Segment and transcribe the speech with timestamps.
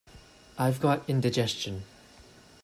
[0.57, 1.83] I've got indigestion.